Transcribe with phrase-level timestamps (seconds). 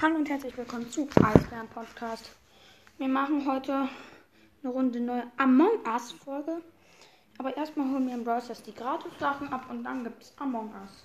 [0.00, 2.30] Hallo und herzlich willkommen zu Eisbären Podcast.
[2.98, 3.88] Wir machen heute
[4.62, 6.62] eine Runde neue Among Us Folge.
[7.36, 10.72] Aber erstmal holen wir im Browser die gratis Sachen ab und dann gibt es Among
[10.72, 11.04] Us.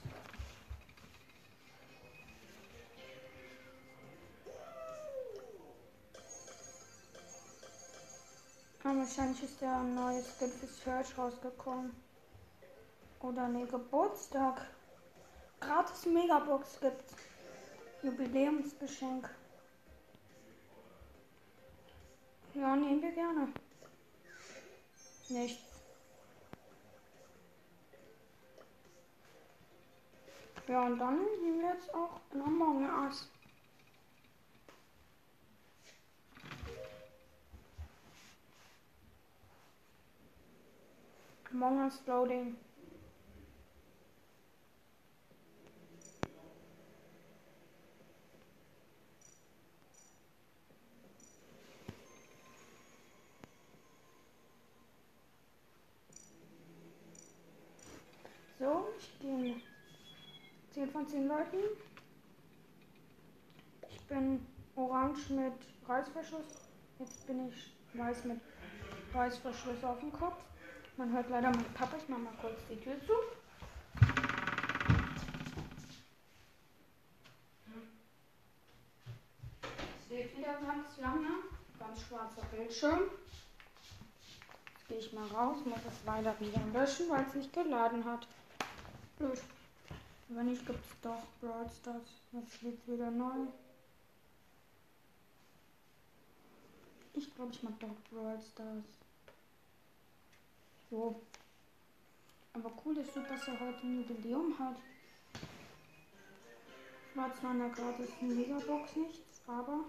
[8.83, 11.95] Aber wahrscheinlich ist der neue Skin für Search rausgekommen.
[13.21, 14.67] Oder ne, Geburtstag.
[15.61, 17.15] Gratis Megabox gibt's.
[18.03, 19.29] Jubiläumsgeschenk.
[22.53, 23.47] Ja, nehmen wir gerne.
[25.29, 25.73] Nichts.
[30.67, 33.29] Ja, und dann nehmen wir jetzt auch in Among Us.
[41.51, 42.57] Among Us Loading.
[58.59, 59.61] So, ich gehe
[60.83, 61.57] 10 von 10 Leuten.
[63.89, 64.45] Ich bin
[64.75, 65.53] orange mit
[65.87, 66.67] Reißverschluss.
[66.99, 68.41] Jetzt bin ich weiß mit
[69.13, 70.43] Reißverschluss auf dem Kopf.
[70.97, 71.95] Man hört leider mein Papa.
[71.97, 73.13] Ich mache mal kurz die Tür zu.
[80.01, 81.29] Es geht wieder ganz lange.
[81.79, 83.03] Ganz schwarzer Bildschirm.
[84.73, 88.27] Jetzt gehe ich mal raus, muss es leider wieder löschen, weil es nicht geladen hat.
[89.17, 89.39] Blöd.
[90.29, 92.21] Wenn nicht, gibt es doch Brawl Stars.
[92.31, 93.47] Jetzt wird wieder neu.
[97.13, 98.85] Ich glaube, ich mag doch Brawl Stars.
[100.89, 101.21] So.
[102.53, 104.77] Aber cool ist, dass er heute ein Jubiläum hat.
[107.15, 109.85] War zwar in der gratis Megabox nichts, aber.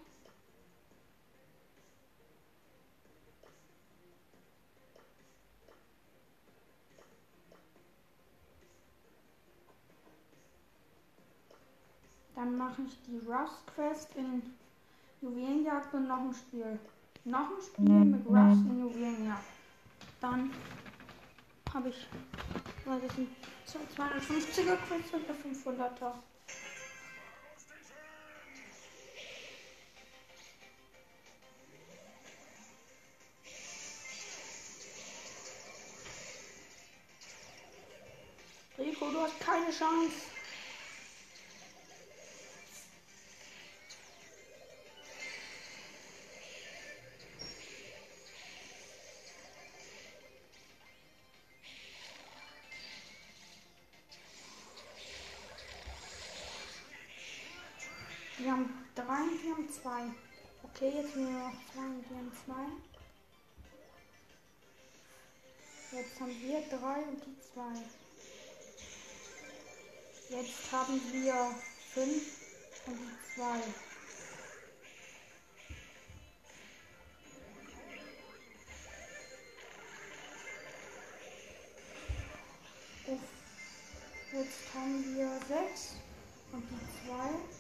[12.34, 14.42] Dann mache ich die Rust Quest in
[15.20, 16.78] Juwelenjagd und noch ein Spiel.
[17.24, 19.44] Noch ein Spiel mit Rust in Juwelenjagd.
[20.20, 20.50] Dann
[21.72, 22.06] habe ich,
[22.84, 23.28] was ist ein
[23.66, 26.12] 250er Quiz und eine 500er.
[38.76, 40.33] Rico, du hast keine Chance.
[59.84, 60.04] Zwei.
[60.62, 62.64] Okay, jetzt wir noch zwei und wir haben zwei.
[65.98, 67.74] Jetzt haben wir drei und die zwei.
[70.30, 71.54] Jetzt haben wir
[71.92, 72.22] fünf
[72.86, 73.60] und die zwei.
[84.32, 85.96] Jetzt haben wir sechs
[86.52, 87.53] und die zwei.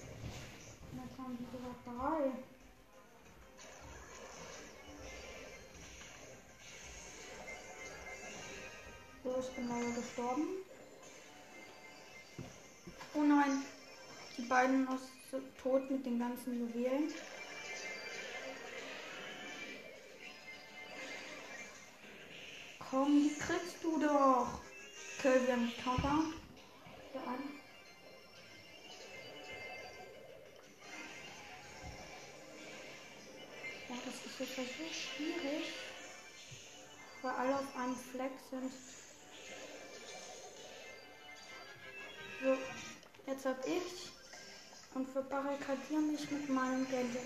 [0.96, 2.32] Jetzt haben die sogar drei.
[9.22, 10.42] So, ich bin leider gestorben.
[13.14, 13.64] Oh nein,
[14.36, 15.00] die beiden aus
[15.62, 17.12] tot mit den ganzen Juwelen.
[22.90, 24.60] Komm, die kriegst du doch.
[25.18, 26.24] Okay, wir haben Counter.
[27.12, 27.63] Der an.
[34.04, 35.72] Das ist jetzt so schwierig.
[37.22, 38.72] Weil alle auf einem Fleck sind.
[42.42, 42.58] So,
[43.26, 44.12] jetzt hab ich
[44.94, 47.20] und verbarrikadiere mich mit meinem Gadget.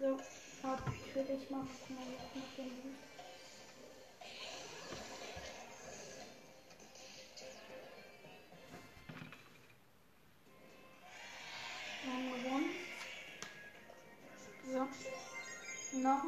[0.00, 0.18] So,
[0.62, 1.66] hab ich mal mal
[2.34, 3.11] mit dem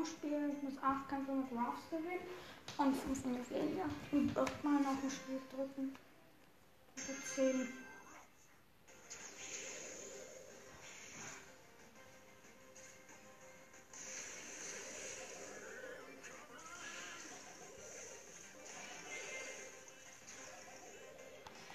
[0.05, 0.11] So.
[0.11, 0.57] Noch ein Spiel.
[0.57, 2.21] Ich muss 8 Kämpfe mit Ruffs gewinnen.
[2.77, 3.85] Und 5 Juwelen, ja.
[4.13, 5.95] Und mal noch ein Spiel drücken.
[6.97, 7.69] Für 10.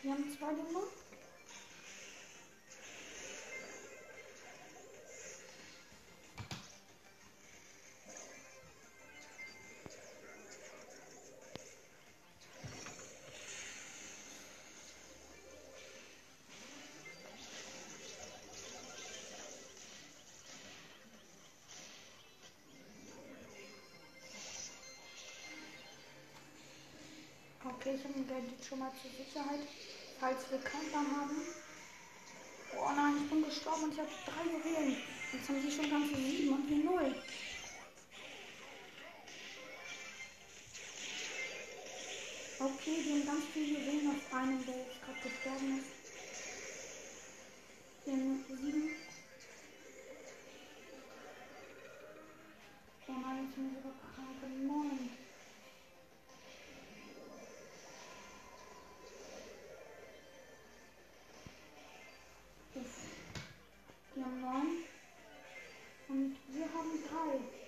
[0.01, 0.98] Wir haben zwei gemacht.
[27.79, 29.61] Okay, ich habe ein Gadget schon mal zur Sicherheit,
[30.19, 31.37] falls wir Countdown haben.
[32.75, 34.97] Oh nein, ich bin gestorben und ich habe drei Juwelen.
[35.31, 37.15] Jetzt haben sie schon ganze sieben und wir null.
[42.59, 45.98] Okay, wir haben ganz viele Juwelen auf einem, der jetzt gerade gestorben ist.
[64.59, 64.83] Neun.
[66.09, 67.58] Und wir haben drei.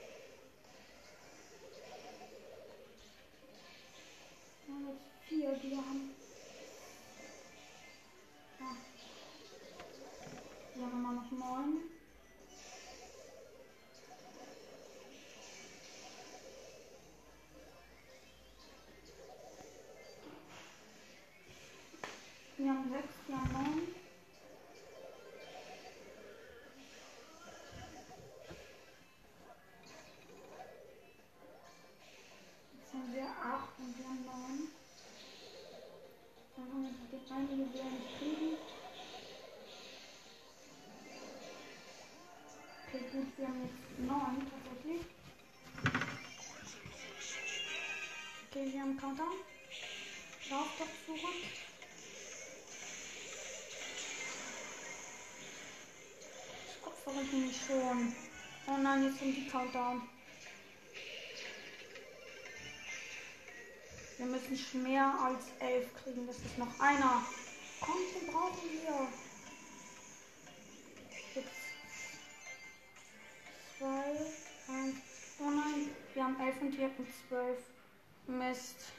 [57.14, 58.16] Vorhin mich schon.
[58.68, 60.02] Oh nein, jetzt sind die Countdown.
[64.18, 66.26] Wir müssen mehr als elf kriegen.
[66.26, 67.22] Das ist noch einer.
[67.82, 69.08] Kommt, den brauchen wir.
[71.36, 71.50] Jetzt
[73.78, 74.96] zwei, eins.
[75.40, 77.60] Oh nein, wir haben elf und wir hatten zwölf.
[78.28, 78.94] Mist.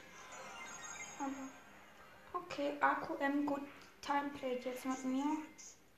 [1.18, 3.62] Aber okay, AQM Good
[4.02, 5.36] Time Played jetzt mit mir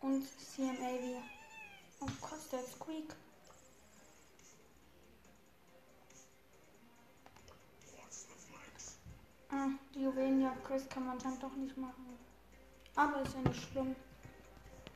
[0.00, 1.33] und CMAV.
[2.06, 3.14] Oh, kostet Squeak.
[9.48, 12.18] Ah, die Juwelenjagd-Quest kann man dann doch nicht machen.
[12.94, 13.96] Aber ist ja nicht schlimm.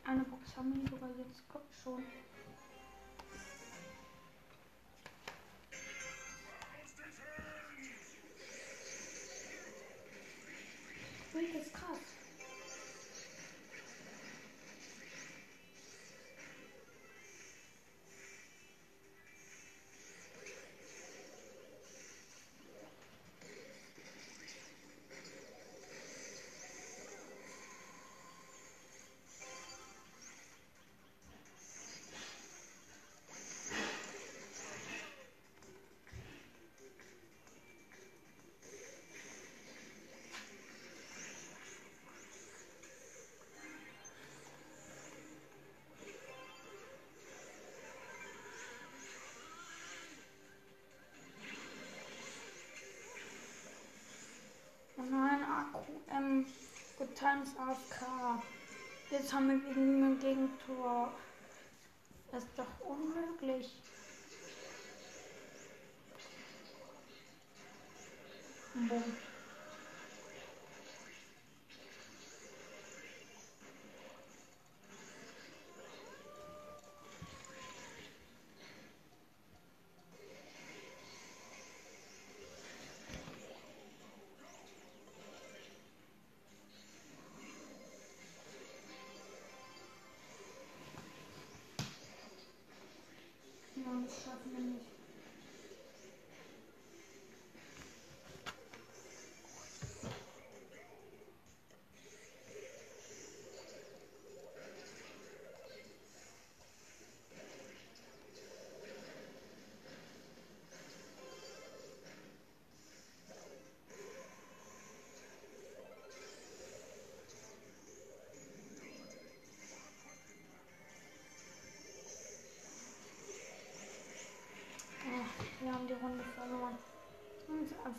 [0.04, 1.42] Eine Box haben wir sogar jetzt
[1.82, 2.04] schon.
[11.34, 12.07] Ui, das ist krass.
[57.18, 58.40] Times AFK.
[59.10, 61.12] Jetzt haben wir gegen ein Gegentor.
[62.30, 63.82] Das ist doch unmöglich.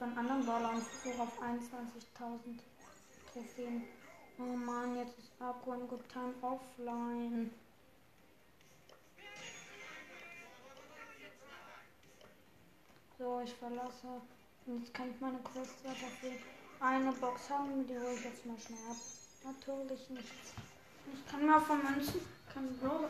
[0.01, 2.59] Einen anderen Baller und Versuch auf 21.000
[3.33, 3.83] Trophäen.
[4.37, 7.51] Oh Mann, jetzt ist Akku in Good Time offline.
[13.17, 14.21] So, ich verlasse.
[14.65, 16.31] Und jetzt kann ich meine Quest dafür
[16.79, 17.85] eine Box haben.
[17.85, 18.97] Die hole ich jetzt mal schnell ab.
[19.43, 20.53] Natürlich nichts.
[21.13, 22.21] Ich kann mir von Münzen
[22.53, 23.09] kein Brawler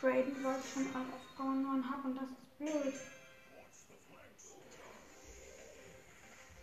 [0.00, 3.11] traden, weil ich schon auf Power 9 habe und das ist blöd.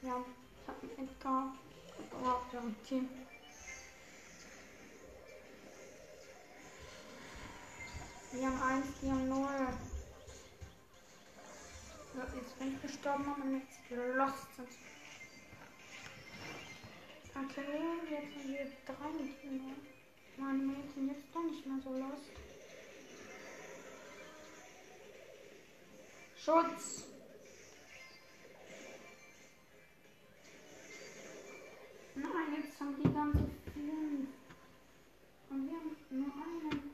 [0.01, 0.23] Ja,
[0.61, 1.53] ich hab einen Edgar.
[2.13, 3.03] Oh, ja, okay.
[8.31, 9.67] Wir haben eins, die haben null.
[12.13, 13.79] So, jetzt bin ich gestorben und jetzt
[14.15, 14.69] lost sind.
[17.35, 17.65] Okay,
[18.09, 19.75] jetzt sind wir drei mit ihnen.
[20.37, 22.31] Meine Mädchen jetzt doch nicht mehr so lost.
[26.37, 27.18] Schutz!
[32.21, 34.27] Nein, jetzt haben die ganze vielen.
[35.49, 36.91] Und wir haben nur einen.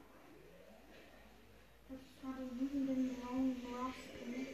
[1.90, 4.46] Das war der liebenden blauen Rascal.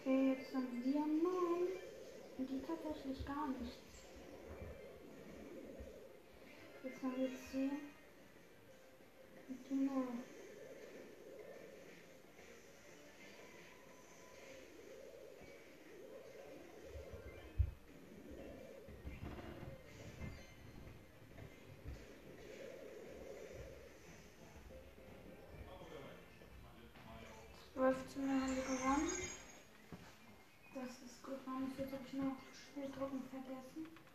[0.00, 1.68] Okay, jetzt haben wir neun.
[2.38, 3.92] Und die tatsächlich gar nichts.
[7.02, 7.70] Zehn.
[9.48, 10.06] Und null.
[27.74, 29.08] Zwölf zu null haben wir gewonnen.
[30.74, 31.46] Das ist gut.
[31.46, 32.36] Man muss jetzt hab ich noch
[32.72, 34.11] Schnelldrucken vergessen.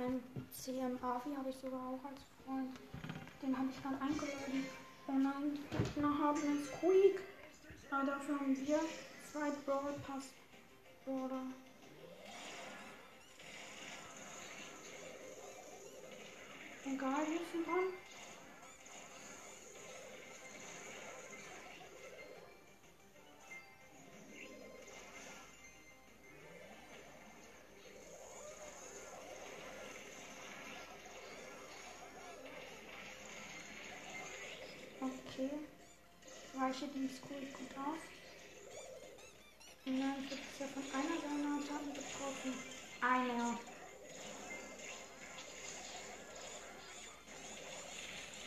[0.00, 2.74] Ein CMAvi habe ich sogar auch als Freund.
[3.42, 4.64] Den habe ich gerade eingeladen.
[5.06, 7.20] Oh nein, die Gegner haben einen Squeak.
[7.90, 8.80] Aber dafür haben wir
[9.30, 10.30] zwei Brawl Pass
[11.04, 11.42] Brawler.
[16.86, 18.09] Egal, wir sind dran.
[36.70, 37.98] Weiche die Squeak gut auf.
[39.86, 42.54] Und dann gibt es ja von einer seiner Attacken getroffen.
[43.00, 43.58] Eine.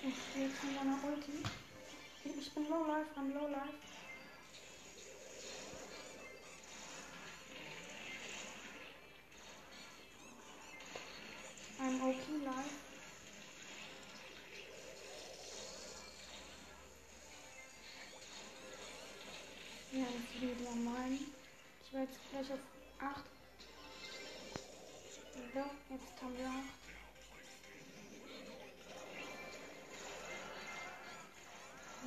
[0.08, 1.44] Ich stehe jetzt in meiner Ulti.
[2.24, 3.74] Ich bin low life, I'm low life.
[11.78, 12.83] I'm okay life.
[20.44, 21.20] Ja, jetzt wieder mein.
[21.86, 22.60] Ich werde jetzt gleich auf
[23.00, 23.24] 8.
[25.54, 25.60] So,
[25.90, 26.56] jetzt haben wir 8.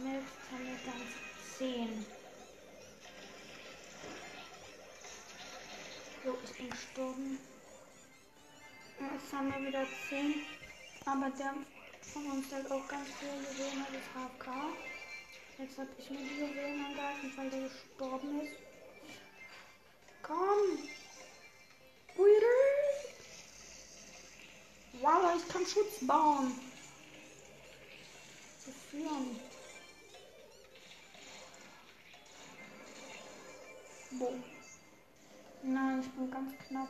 [0.05, 1.11] Jetzt haben wir ganz
[1.59, 2.07] 10.
[6.25, 7.39] So, ich bin gestorben.
[9.01, 10.35] Jetzt haben wir wieder 10.
[11.07, 11.55] Aber der
[12.13, 14.96] von uns hat auch ganz viel gesehen, ist AFK.
[15.59, 18.57] Jetzt habe ich mir die Juwelen angreifen, weil der gestorben ist.
[20.23, 20.79] Komm!
[22.15, 22.47] Guido!
[25.01, 26.61] Wow, ich kann Schutz bauen.
[28.67, 29.41] Geführen.
[34.11, 34.45] Boom.
[35.63, 36.89] Nein, ich bin ganz knapp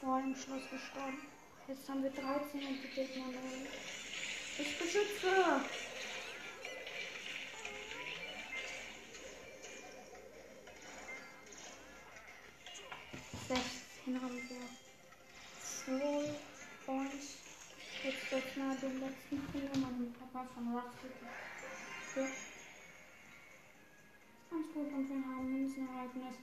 [0.00, 1.26] vor dem Schluss gestorben.
[1.68, 3.36] Jetzt haben wir 13 und die Gegner 9.
[4.58, 5.91] Ich beschütze!
[13.54, 14.64] 16 haben wir.
[15.60, 15.92] So,
[16.90, 17.12] und
[18.02, 21.08] jetzt jetzt mal den letzten Finger meinem Papa von Rusty.
[24.50, 26.36] Ganz gut und wir haben Münzenereignis.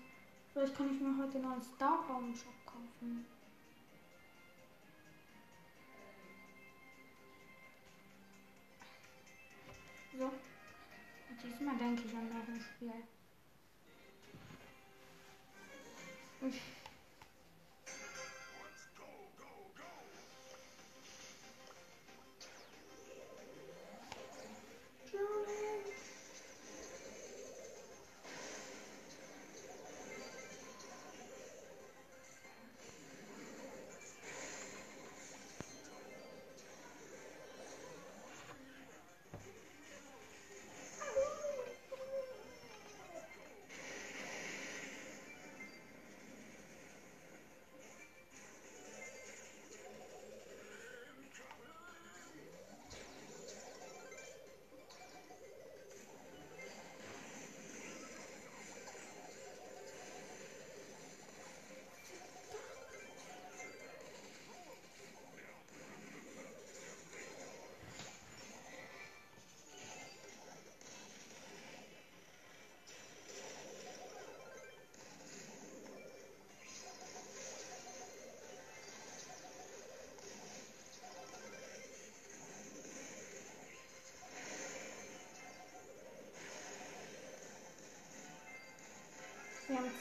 [0.54, 3.26] Vielleicht kann ich mir heute noch einen Starbaum Shop kaufen.
[10.16, 10.26] So.
[10.26, 12.94] Und diesmal denke ich an noch Spiel.
[16.42, 16.79] Ich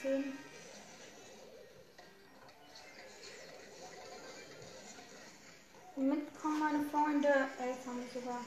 [0.03, 0.33] 10.
[5.97, 7.29] Mitkommen meine Freunde.
[7.59, 8.41] Elf haben wir sogar.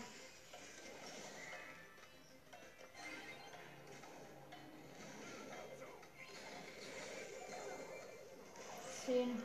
[9.05, 9.43] Zehn.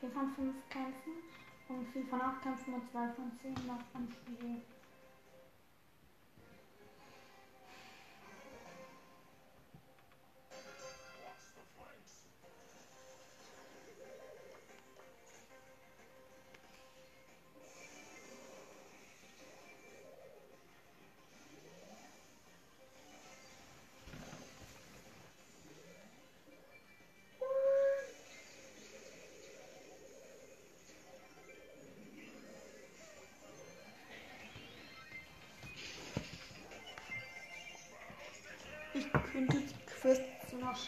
[0.00, 1.12] Vier von fünf Kämpfen
[1.68, 4.62] und vier von acht Kämpfen und zwei von zehn noch am Spiel.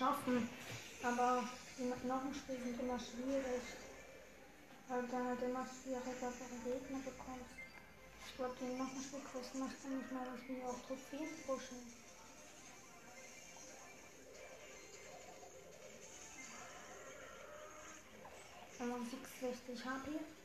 [0.00, 0.49] Schaffen,
[1.02, 1.45] aber
[1.76, 3.64] die mit noch ein Spiel sind immer schwierig.
[4.88, 6.32] Weil du dann halt immer schwieriger
[6.65, 7.54] Gegner bekommst.
[8.26, 11.30] Ich glaube, die noch ein Spiel Quest macht dann nicht mal, dass wir auch Trophäen
[11.47, 11.80] pushen.
[18.78, 20.40] Wenn man 66 HP.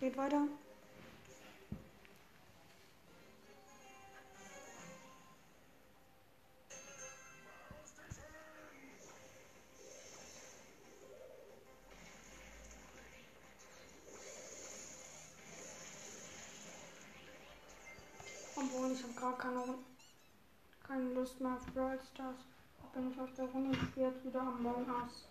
[0.00, 0.48] Geht weiter.
[18.56, 19.74] Obwohl ich habe gerade keine,
[20.82, 22.36] keine Lust mehr auf Brawl Stars.
[22.94, 25.26] Bin ich auf der Runde spielt wieder Among Us.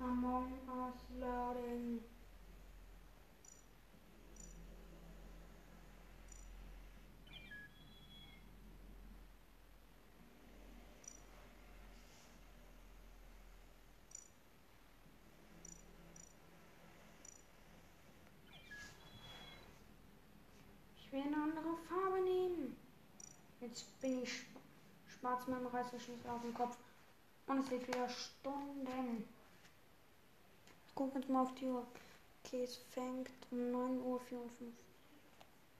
[0.00, 2.00] Among Us laden.
[20.96, 22.76] Ich will eine andere Farbe nehmen.
[23.60, 24.60] Jetzt bin ich schwa-
[25.20, 26.76] schwarz mit dem Reißverschluss auf dem Kopf.
[27.46, 29.24] Und es wird wieder Stunden.
[31.00, 31.86] Guck jetzt mal auf die Uhr.
[32.44, 34.18] Okay, es fängt um 9.54 Uhr.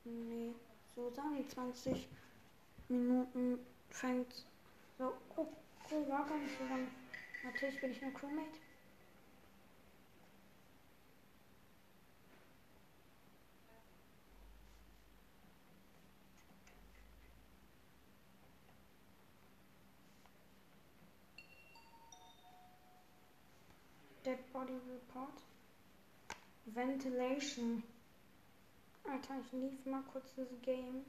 [0.05, 0.55] Nee,
[0.95, 2.09] so sagen die 20
[2.89, 3.59] Minuten
[3.91, 4.33] fängt
[4.97, 5.13] so.
[5.37, 5.47] Oh,
[5.91, 6.89] cool, war gar nicht so lang.
[7.45, 8.59] Natürlich bin ich nur Crewmate.
[24.31, 25.43] Dead Body Report.
[26.67, 27.83] Ventilation.
[29.03, 31.05] Alter, ich lief mal kurz das Game.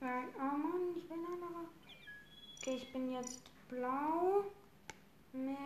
[0.00, 0.28] Right.
[0.36, 1.66] Oh Mann, ich bin andere.
[2.56, 4.44] Okay, ich bin jetzt blau
[5.34, 5.58] mit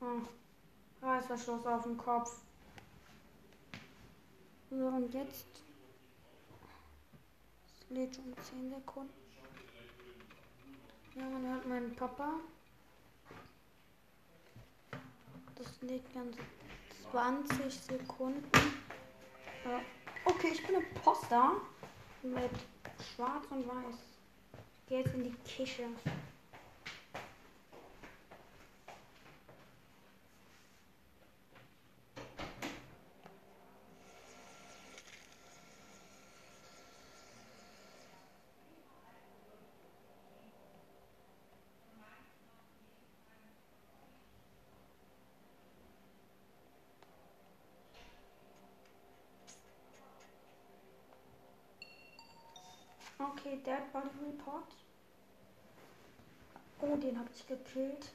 [0.00, 2.42] oh, Reißverschluss auf dem Kopf.
[4.70, 5.46] So, und jetzt.
[7.64, 9.19] Es lädt schon 10 Sekunden.
[11.20, 12.30] Ja, man hört meinen Papa.
[15.54, 16.34] Das liegt ganz
[17.10, 18.50] 20 Sekunden.
[19.66, 19.82] Äh,
[20.24, 21.56] okay, ich bin Imposter
[22.22, 22.50] mit
[23.14, 23.98] Schwarz und Weiß.
[24.80, 25.88] Ich gehe jetzt in die Küche.
[53.20, 54.64] Okay, Dead Body Report.
[56.80, 58.10] Oh, den habe ich gekillt.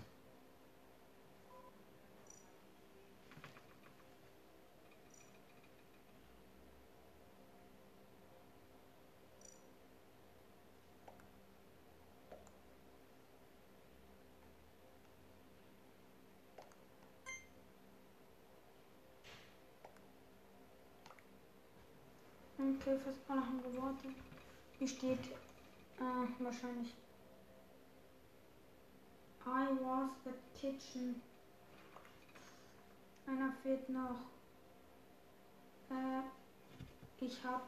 [22.57, 24.35] Okay, fast alle haben gewartet.
[24.77, 25.19] Hier steht
[25.99, 26.93] äh, wahrscheinlich
[29.47, 31.21] I was the kitchen.
[33.27, 34.19] Einer fehlt noch.
[35.89, 36.23] Äh,
[37.23, 37.61] ich hab.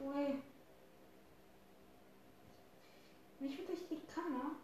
[0.00, 0.42] Ui.
[3.40, 4.56] Mich wird durch die Kammer.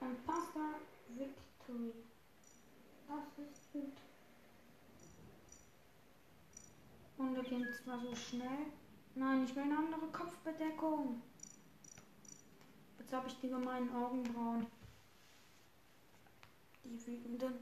[0.00, 0.74] Und Pasta
[1.08, 1.92] Victory.
[3.08, 4.03] Das ist gut.
[7.16, 8.66] Und er ging zwar so schnell.
[9.14, 11.22] Nein, ich will eine andere Kopfbedeckung.
[12.98, 14.66] Jetzt habe ich die gemeinen Augenbrauen.
[16.82, 17.54] Die wütenden.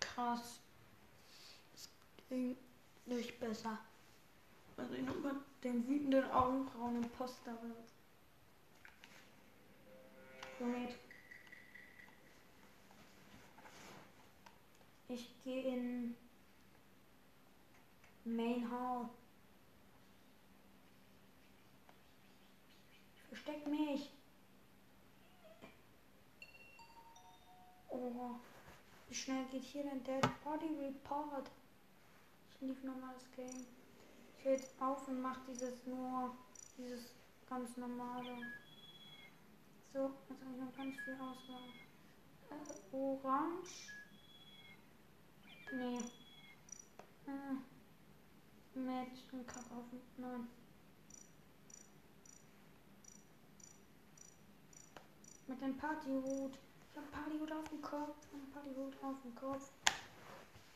[0.00, 0.60] Krass.
[1.74, 1.90] Es
[2.28, 2.56] ging
[3.04, 3.78] nicht besser.
[4.76, 7.92] Also ich nur mit den wütenden Augenbrauen Imposter wird.
[10.58, 11.05] Somit.
[15.08, 16.16] Ich gehe in
[18.24, 19.08] Main Hall.
[23.14, 24.10] Ich versteck mich.
[27.88, 28.34] Oh,
[29.08, 31.48] wie schnell geht hier denn der Body Report?
[32.50, 33.64] Ich lief nochmal das Game.
[34.38, 36.34] Ich höre jetzt auf und mache dieses nur,
[36.76, 37.12] dieses
[37.48, 38.38] ganz normale.
[39.92, 41.70] So, jetzt habe ich noch ganz viel Auswahl.
[42.50, 43.92] Äh, Orange.
[45.72, 45.98] Nee.
[47.26, 50.00] Äh, mit dem Kackhaufen.
[50.16, 50.48] Nein.
[55.48, 56.58] Mit dem Partyhut.
[56.90, 58.16] Ich habe Partyhut auf dem Kopf.
[58.32, 59.70] Ein Partyhut auf dem Kopf.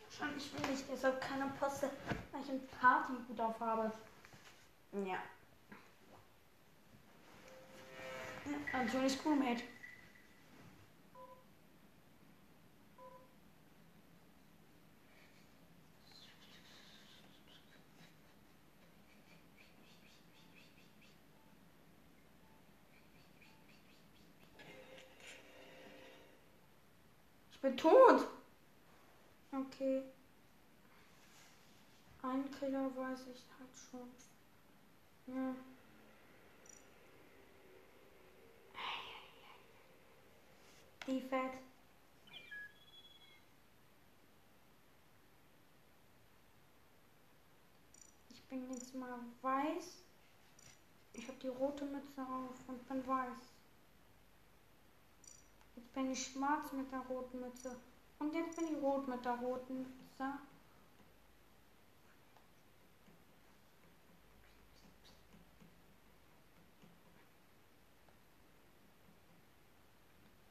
[0.02, 1.90] Wahrscheinlich will ich deshalb keine Poste,
[2.32, 3.92] weil ich einen Partyhut auf habe.
[4.92, 5.22] Ja.
[8.46, 9.62] ja natürlich Crewmate.
[27.60, 28.26] Ich bin tot.
[29.52, 30.02] Okay.
[32.22, 34.08] Ein Killer weiß ich halt schon.
[35.26, 35.54] Ja.
[41.06, 41.58] Die Fett.
[48.30, 50.02] Ich bin jetzt mal weiß.
[51.12, 53.59] Ich habe die rote Mütze auf und bin weiß.
[55.76, 57.76] Jetzt bin ich schwarz mit der roten Mütze.
[58.18, 60.38] Und jetzt bin ich rot mit der roten Mütze.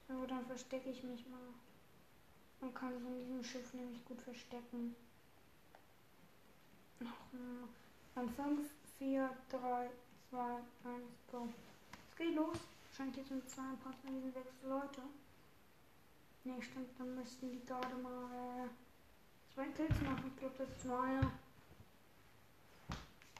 [0.07, 1.39] So, dann verstecke ich mich mal.
[2.61, 4.95] Man kann sich in diesem Schiff nämlich gut verstecken.
[8.15, 9.89] Dann 5, 4, 3,
[10.29, 10.63] 2, 1,
[11.31, 11.47] go.
[12.09, 12.57] Es geht los.
[12.99, 15.01] Scheint jetzt mit zwei Partnern sechs Leute.
[16.43, 20.25] Ne, stimmt, dann müssten die gerade mal äh, zwei Kills machen.
[20.27, 21.31] Ich glaube, das ist nur einer.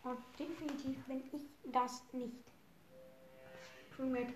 [0.03, 1.41] Und definitiv bin ich
[1.73, 2.37] das nicht.
[3.93, 4.33] Crewmate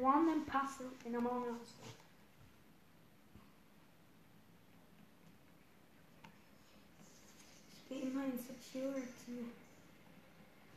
[0.00, 1.76] One and Puzzle in Among Us.
[7.70, 9.52] Ich gehe immer in Security.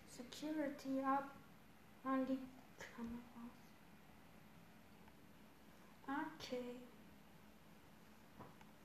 [0.07, 1.31] Security ab
[2.03, 2.37] an die
[2.77, 3.54] Kamera.
[6.07, 6.75] Okay.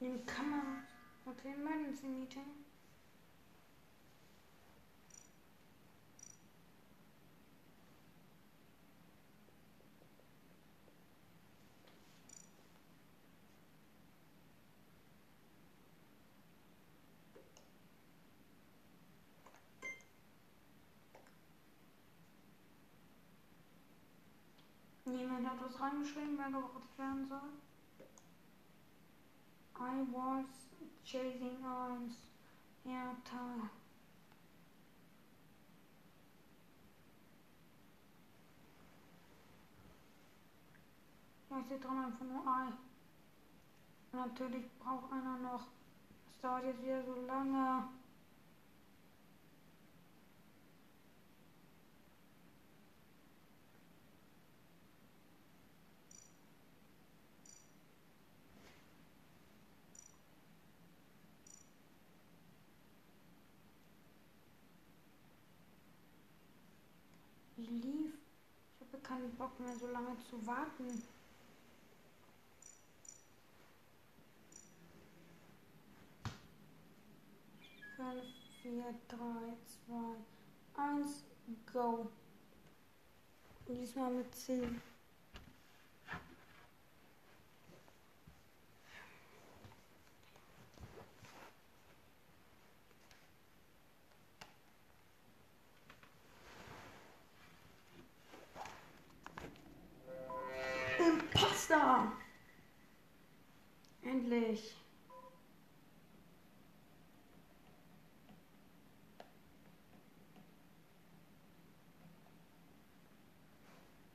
[0.00, 0.82] Den Kamera.
[1.26, 2.69] Okay, Emergency Meeting.
[25.20, 27.52] Jemand hat was reingeschrieben, wer gewartet werden soll.
[29.78, 30.46] I was
[31.04, 32.14] chasing arms.
[32.84, 33.68] Ja, toll.
[41.50, 42.72] Ja, steht dran einfach nur I.
[44.16, 45.66] Natürlich braucht einer noch.
[46.30, 47.90] Es dauert jetzt wieder so lange.
[67.70, 68.14] lief.
[68.80, 71.02] Ich habe keinen Bock mehr so lange zu warten.
[77.96, 78.24] Fünf,
[78.60, 81.24] vier, drei, zwei, eins,
[81.72, 82.10] go.
[83.64, 84.82] Und diesmal mit zehn.
[101.70, 102.12] Imposter!
[104.02, 104.76] Endlich.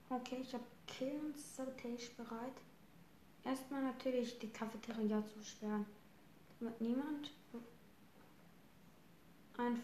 [0.10, 2.54] Okay, ich habe Kill und Sabotage bereit.
[3.44, 5.86] Erstmal natürlich die Cafeteria zu sperren.
[6.60, 7.32] Damit niemand.
[9.58, 9.84] Einfach.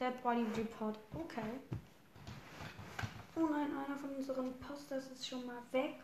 [0.00, 0.98] Dead Body Report.
[1.14, 1.60] Okay.
[3.36, 6.02] Oh nein, einer von unseren Posters ist schon mal weg.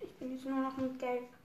[0.00, 1.35] Ich bin jetzt nur noch mit Gelb.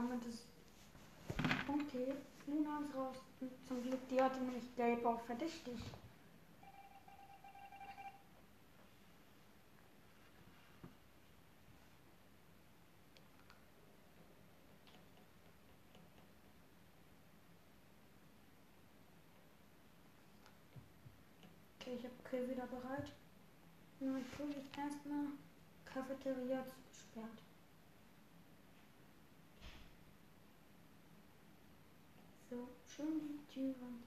[0.00, 0.46] Okay, damit ist.
[1.68, 2.14] Okay,
[2.46, 3.16] Luna ist raus.
[3.66, 5.78] Zum Glück, die hatte nämlich gelb auch verdächtig.
[21.78, 23.12] Okay, ich habe Kill wieder bereit.
[23.98, 24.18] Tue
[24.50, 25.26] ich erstmal
[25.84, 27.49] Cafeteria gesperrt.
[32.50, 34.02] So, schön die Türen.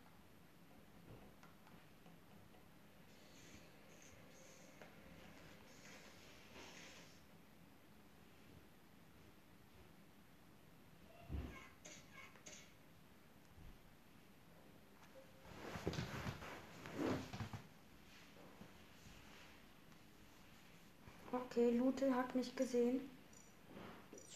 [21.31, 23.09] Okay, Lute hat mich gesehen.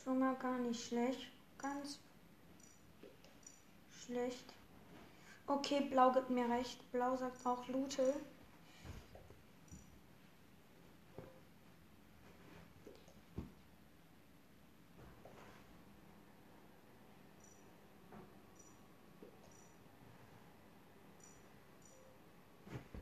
[0.02, 1.28] Schon mal gar nicht schlecht.
[1.58, 2.00] Ganz
[4.08, 4.54] schlecht.
[5.48, 6.92] Okay, Blau gibt mir recht.
[6.92, 8.16] Blau sagt auch Lute.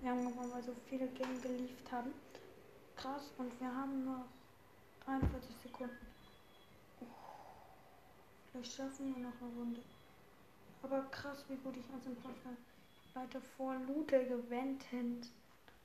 [0.02, 2.14] Wir haben gewonnen, weil so viele Game geliefert haben.
[2.96, 4.26] Krass, und wir haben noch
[5.06, 6.08] 43 Sekunden.
[7.02, 7.06] Oh,
[8.52, 9.82] vielleicht schaffen wir noch eine Runde.
[10.86, 12.52] Aber krass, wie gut ich als Imposter
[13.16, 14.86] weiter vor Lute gewendet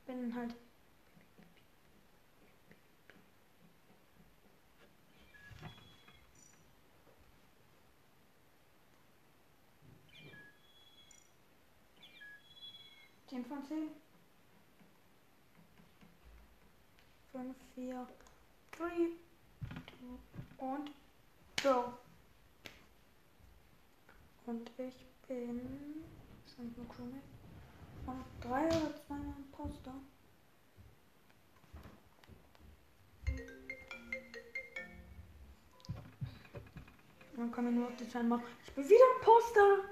[0.07, 0.55] bin halt.
[13.27, 13.89] Zehn von zehn.
[17.33, 18.07] Fünf, vier,
[18.73, 19.09] drei,
[20.59, 20.91] und
[21.63, 22.10] go.
[24.47, 25.61] Und ich bin.
[26.47, 27.23] Sind nur Crewmate.
[28.07, 29.95] Und drei oder zweimal Imposter.
[37.37, 38.43] Dann kann man nur auf die Zeit machen.
[38.67, 39.91] Ich bin wieder Imposter.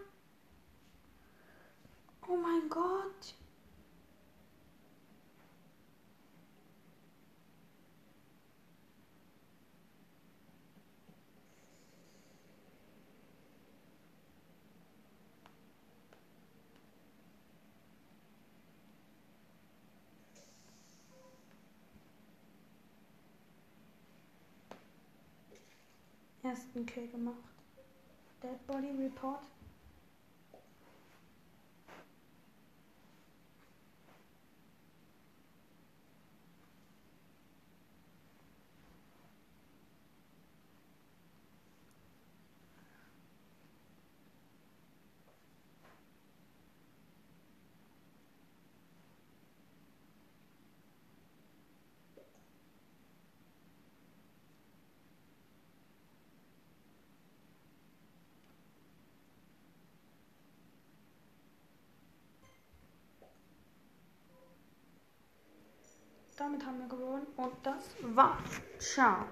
[26.48, 27.36] Ersten Kill gemacht.
[28.42, 29.42] Dead Body Report.
[66.48, 67.84] Damit haben wir gewonnen und das
[68.16, 68.62] war's.
[68.78, 69.26] Ciao.